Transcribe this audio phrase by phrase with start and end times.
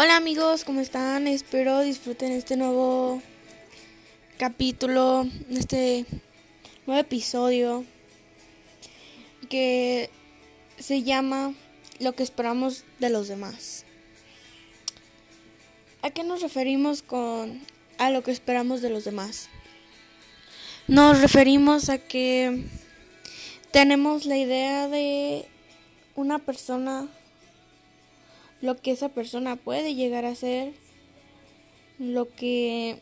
[0.00, 1.26] Hola amigos, ¿cómo están?
[1.26, 3.20] Espero disfruten este nuevo
[4.38, 6.06] capítulo, este
[6.86, 7.84] nuevo episodio
[9.50, 10.08] que
[10.78, 11.52] se llama
[11.98, 13.84] Lo que esperamos de los demás.
[16.02, 17.60] ¿A qué nos referimos con
[17.98, 19.48] a lo que esperamos de los demás?
[20.86, 22.66] Nos referimos a que
[23.72, 25.44] tenemos la idea de
[26.14, 27.08] una persona
[28.60, 30.74] lo que esa persona puede llegar a ser,
[31.98, 32.98] lo que,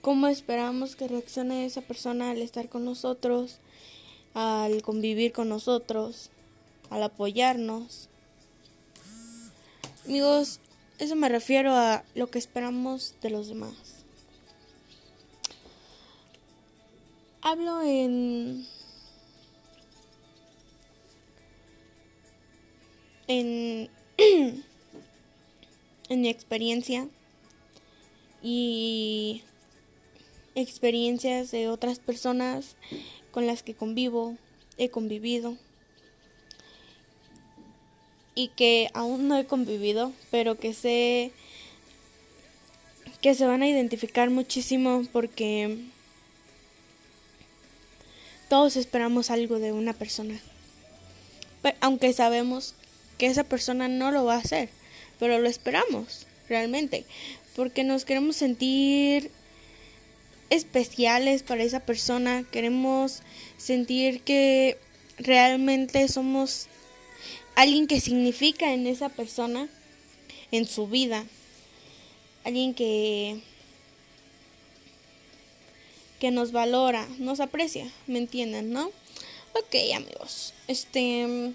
[0.00, 3.58] cómo esperamos que reaccione esa persona al estar con nosotros,
[4.34, 6.30] al convivir con nosotros,
[6.90, 8.08] al apoyarnos.
[10.06, 10.60] Amigos,
[10.98, 13.74] eso me refiero a lo que esperamos de los demás.
[17.40, 18.66] Hablo en
[23.28, 23.88] en,
[26.08, 27.08] en mi experiencia
[28.42, 29.42] y
[30.54, 32.76] experiencias de otras personas
[33.30, 34.36] con las que convivo,
[34.76, 35.56] he convivido
[38.34, 41.32] y que aún no he convivido, pero que sé
[43.20, 45.76] que se van a identificar muchísimo porque
[48.48, 50.40] todos esperamos algo de una persona.
[51.80, 52.74] aunque sabemos
[53.18, 54.70] que esa persona no lo va a hacer,
[55.18, 57.04] pero lo esperamos realmente,
[57.54, 59.30] porque nos queremos sentir
[60.50, 63.20] especiales para esa persona, queremos
[63.58, 64.78] sentir que
[65.18, 66.68] realmente somos
[67.54, 69.68] alguien que significa en esa persona,
[70.52, 71.26] en su vida,
[72.44, 73.42] alguien que
[76.18, 78.90] que nos valora, nos aprecia, ¿me entienden, no?
[79.52, 80.52] Ok, amigos.
[80.66, 81.52] Este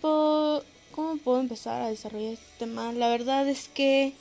[0.00, 0.64] puedo,
[0.98, 2.92] ¿Cómo puedo empezar a desarrollar este tema?
[2.92, 4.14] La verdad es que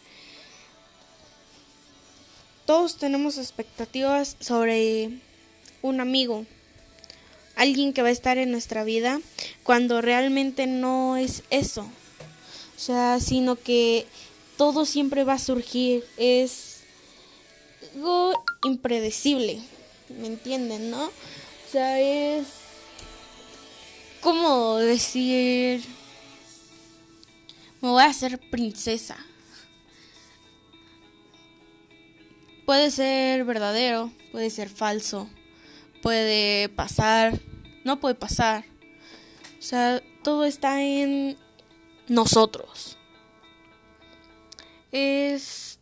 [2.67, 5.09] todos tenemos expectativas sobre
[5.81, 6.45] un amigo,
[7.55, 9.19] alguien que va a estar en nuestra vida,
[9.63, 11.81] cuando realmente no es eso.
[12.75, 14.05] O sea, sino que
[14.55, 16.81] todo siempre va a surgir, es
[17.95, 18.33] algo
[18.65, 19.61] impredecible,
[20.09, 21.05] ¿me entienden, no?
[21.05, 22.45] O sea, es
[24.27, 25.85] como decir,
[27.79, 29.15] me voy a hacer princesa.
[32.65, 35.29] Puede ser verdadero, puede ser falso,
[36.01, 37.39] puede pasar,
[37.85, 38.65] no puede pasar.
[39.59, 41.37] O sea, todo está en
[42.09, 42.97] nosotros.
[44.91, 45.79] Es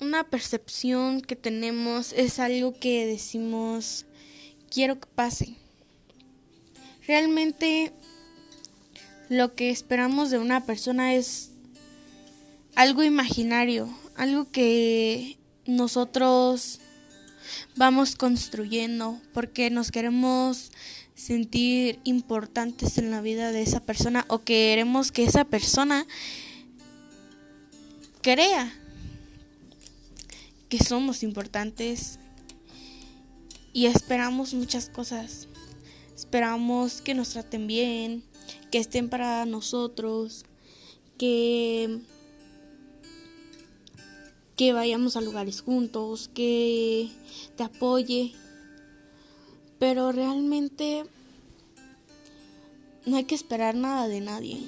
[0.00, 4.04] una percepción que tenemos, es algo que decimos,
[4.68, 5.63] quiero que pase
[7.06, 7.92] Realmente
[9.28, 11.50] lo que esperamos de una persona es
[12.74, 16.80] algo imaginario, algo que nosotros
[17.76, 20.70] vamos construyendo porque nos queremos
[21.14, 26.06] sentir importantes en la vida de esa persona o queremos que esa persona
[28.22, 28.72] crea
[30.68, 32.18] que somos importantes
[33.72, 35.48] y esperamos muchas cosas.
[36.34, 38.24] Esperamos que nos traten bien,
[38.72, 40.44] que estén para nosotros,
[41.16, 42.00] que
[44.56, 47.08] que vayamos a lugares juntos, que
[47.54, 48.32] te apoye.
[49.78, 51.04] Pero realmente
[53.06, 54.58] no hay que esperar nada de nadie.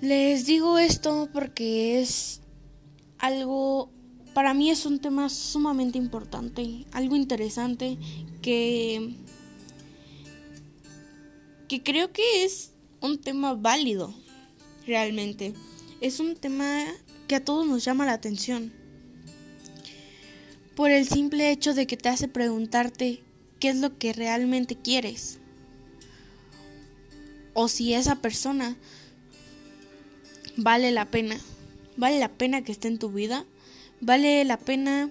[0.00, 2.40] Les digo esto porque es
[3.18, 3.90] algo
[4.36, 7.96] para mí es un tema sumamente importante, algo interesante
[8.42, 9.14] que,
[11.68, 14.12] que creo que es un tema válido,
[14.86, 15.54] realmente.
[16.02, 16.84] Es un tema
[17.28, 18.74] que a todos nos llama la atención.
[20.74, 23.22] Por el simple hecho de que te hace preguntarte
[23.58, 25.38] qué es lo que realmente quieres.
[27.54, 28.76] O si esa persona
[30.58, 31.38] vale la pena.
[31.96, 33.46] Vale la pena que esté en tu vida
[34.00, 35.10] Vale la pena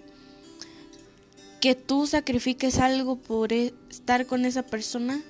[1.59, 5.21] que tú sacrifiques algo por e-, estar con esa persona.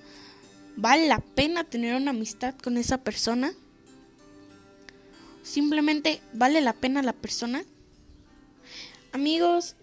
[0.75, 3.53] ¿Vale la pena tener una amistad con esa persona?
[5.43, 7.63] Simplemente vale la pena la persona.
[9.13, 9.75] Amigos,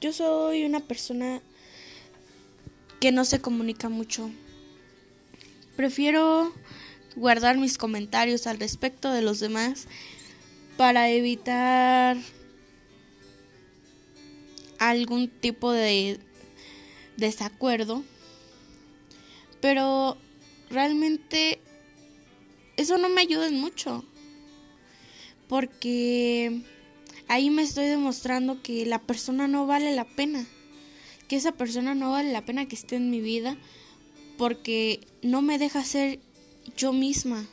[0.00, 1.42] yo soy una persona
[3.00, 4.30] que no se comunica mucho.
[5.76, 6.54] Prefiero
[7.14, 9.86] guardar mis comentarios al respecto de los demás
[10.78, 12.16] para evitar
[14.78, 16.20] algún tipo de
[17.16, 18.04] desacuerdo,
[19.60, 20.16] pero
[20.70, 21.60] realmente
[22.76, 24.04] eso no me ayuda mucho.
[25.48, 26.62] Porque
[27.28, 30.46] ahí me estoy demostrando que la persona no vale la pena.
[31.28, 33.56] Que esa persona no vale la pena que esté en mi vida
[34.38, 36.20] porque no me deja ser
[36.76, 37.46] yo misma.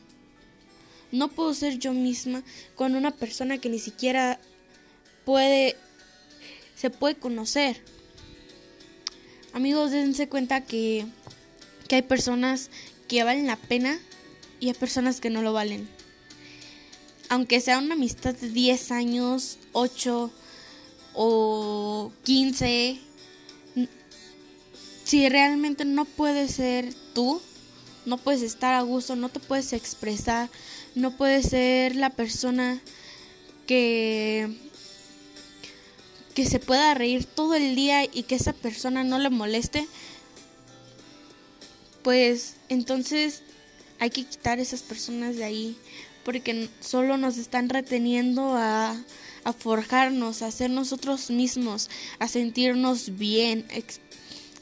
[1.12, 2.44] No puedo ser yo misma
[2.76, 4.40] con una persona que ni siquiera
[5.26, 5.78] puede
[6.84, 7.82] se puede conocer.
[9.54, 11.06] Amigos, dense cuenta que,
[11.88, 12.70] que hay personas
[13.08, 13.98] que valen la pena
[14.60, 15.88] y hay personas que no lo valen.
[17.30, 20.30] Aunque sea una amistad de 10 años, 8
[21.14, 23.00] o 15,
[25.06, 27.42] si realmente no puedes ser tú,
[28.06, 30.50] no puedes estar a gusto, no te puedes expresar,
[30.96, 32.82] no puedes ser la persona
[33.68, 34.73] que
[36.34, 39.88] que se pueda reír todo el día y que esa persona no le moleste,
[42.04, 43.44] pues entonces
[44.00, 45.78] hay que quitar esas personas de ahí
[46.26, 48.96] porque solo nos están reteniendo a,
[49.44, 51.90] a forjarnos, a ser nosotros mismos,
[52.20, 53.66] a sentirnos bien,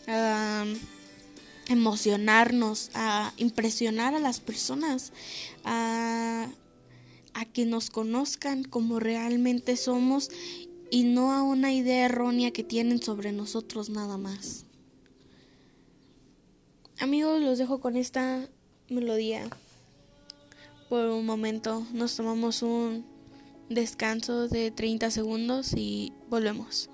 [0.08, 0.66] a
[1.68, 5.14] emocionarnos, a impresionar a las personas,
[5.64, 6.48] a,
[7.34, 10.32] a que nos conozcan como realmente somos
[10.92, 14.66] y no a una idea errónea que tienen sobre nosotros nada más.
[17.00, 18.48] Amigos, los dejo con esta
[18.90, 19.50] melodía.
[20.90, 23.06] Por un momento nos tomamos un
[23.70, 26.91] descanso de 30 segundos y volvemos.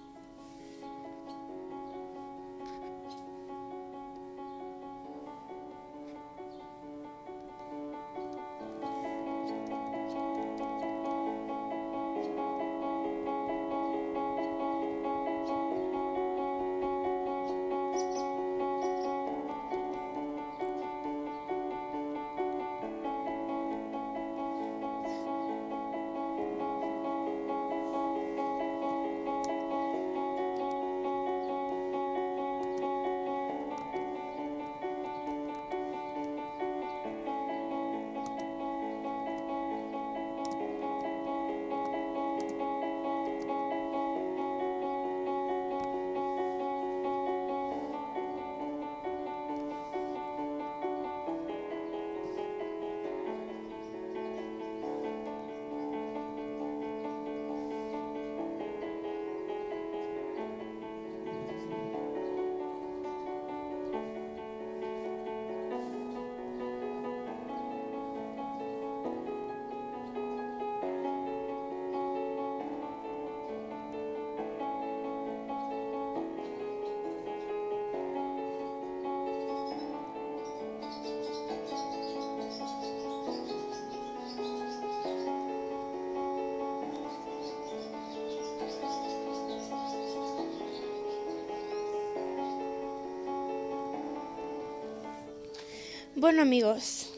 [96.20, 97.14] Bueno amigos,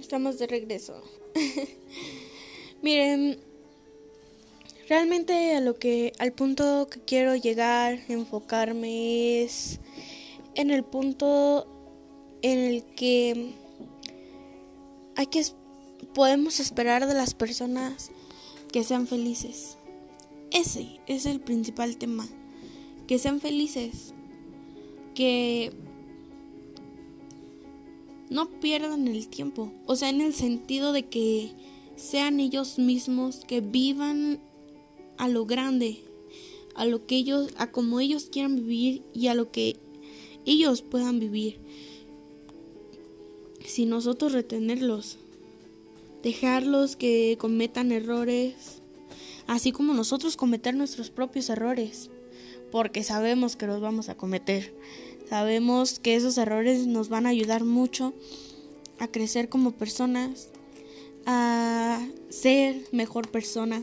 [0.00, 1.02] estamos de regreso.
[2.82, 3.40] Miren,
[4.88, 9.80] realmente a lo que al punto que quiero llegar, enfocarme es
[10.54, 11.66] en el punto
[12.42, 13.54] en el que
[15.16, 15.44] hay que
[16.14, 18.12] podemos esperar de las personas
[18.70, 19.78] que sean felices.
[20.52, 22.28] Ese es el principal tema,
[23.08, 24.14] que sean felices,
[25.16, 25.72] que
[28.30, 29.72] no pierdan el tiempo.
[29.86, 31.52] O sea, en el sentido de que
[31.96, 34.40] sean ellos mismos, que vivan
[35.16, 36.00] a lo grande,
[36.74, 39.76] a lo que ellos, a como ellos quieran vivir y a lo que
[40.44, 41.58] ellos puedan vivir.
[43.64, 45.18] Si nosotros retenerlos,
[46.22, 48.82] dejarlos que cometan errores,
[49.46, 52.10] así como nosotros cometer nuestros propios errores,
[52.70, 54.74] porque sabemos que los vamos a cometer.
[55.28, 58.12] Sabemos que esos errores nos van a ayudar mucho
[58.98, 60.48] a crecer como personas,
[61.26, 63.82] a ser mejor persona,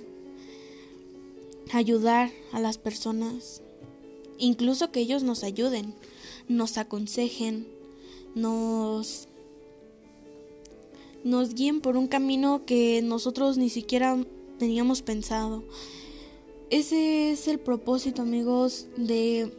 [1.73, 3.61] ayudar a las personas,
[4.37, 5.93] incluso que ellos nos ayuden,
[6.47, 7.67] nos aconsejen,
[8.35, 9.27] nos
[11.23, 14.17] nos guíen por un camino que nosotros ni siquiera
[14.57, 15.63] teníamos pensado.
[16.71, 19.51] Ese es el propósito, amigos, de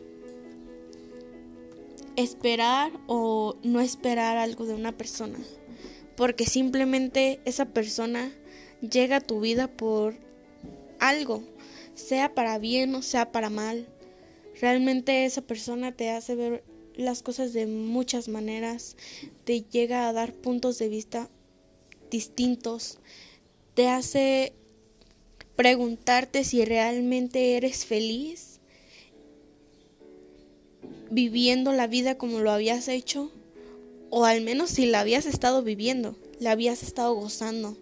[2.16, 5.38] esperar o no esperar algo de una persona.
[6.16, 8.32] Porque simplemente esa persona
[8.80, 10.14] llega a tu vida por
[10.98, 11.42] algo,
[11.94, 13.88] sea para bien o sea para mal.
[14.60, 16.64] Realmente esa persona te hace ver
[16.94, 18.96] las cosas de muchas maneras,
[19.44, 21.30] te llega a dar puntos de vista
[22.10, 22.98] distintos,
[23.74, 24.52] te hace
[25.56, 28.51] preguntarte si realmente eres feliz
[31.12, 33.30] viviendo la vida como lo habías hecho,
[34.08, 37.76] o al menos si la habías estado viviendo, la habías estado gozando.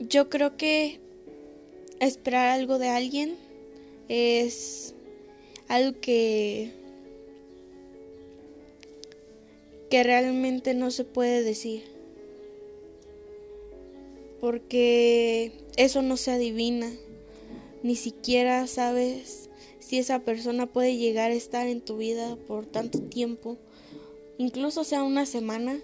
[0.00, 0.98] Yo creo que
[2.00, 3.36] esperar algo de alguien
[4.08, 4.94] es
[5.68, 6.72] algo que
[9.88, 11.84] que realmente no se puede decir
[14.40, 16.92] porque eso no se adivina
[17.82, 23.00] ni siquiera sabes si esa persona puede llegar a estar en tu vida por tanto
[23.00, 23.56] tiempo
[24.38, 25.78] incluso sea una semana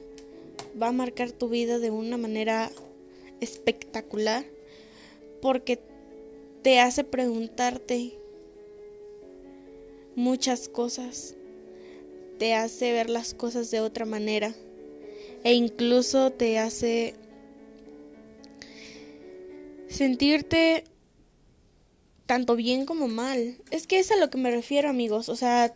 [0.80, 2.70] va a marcar tu vida de una manera
[3.40, 4.44] espectacular
[5.40, 5.80] porque
[6.62, 8.16] te hace preguntarte
[10.14, 11.34] muchas cosas,
[12.38, 14.54] te hace ver las cosas de otra manera
[15.42, 17.14] e incluso te hace
[19.88, 20.84] sentirte
[22.26, 23.56] tanto bien como mal.
[23.70, 25.74] Es que es a lo que me refiero amigos, o sea,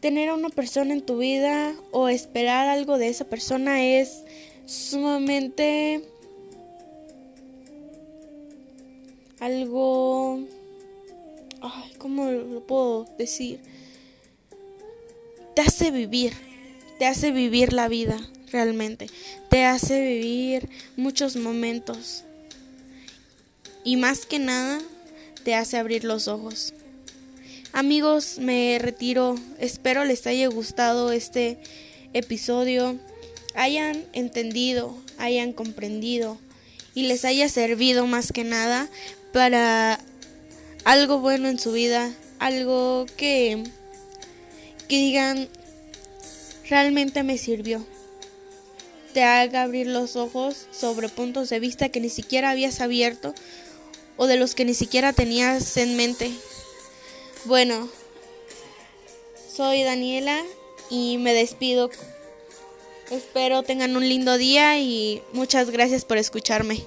[0.00, 4.22] tener a una persona en tu vida o esperar algo de esa persona es
[4.66, 6.02] sumamente
[9.40, 10.40] algo...
[11.60, 13.60] Ay, ¿cómo lo puedo decir?
[15.54, 16.34] Te hace vivir,
[16.98, 18.18] te hace vivir la vida
[18.52, 19.06] realmente,
[19.48, 22.24] te hace vivir muchos momentos
[23.84, 24.80] y más que nada
[25.44, 26.72] te hace abrir los ojos.
[27.72, 31.58] Amigos, me retiro, espero les haya gustado este
[32.12, 32.96] episodio,
[33.54, 36.38] hayan entendido, hayan comprendido
[36.94, 38.88] y les haya servido más que nada
[39.32, 40.00] para
[40.84, 43.64] algo bueno en su vida, algo que,
[44.88, 45.48] que digan,
[46.68, 47.84] realmente me sirvió.
[49.12, 53.34] Te haga abrir los ojos sobre puntos de vista que ni siquiera habías abierto
[54.16, 56.30] o de los que ni siquiera tenías en mente.
[57.44, 57.88] Bueno,
[59.54, 60.42] soy Daniela
[60.90, 61.90] y me despido.
[63.10, 66.82] Espero tengan un lindo día y muchas gracias por escucharme.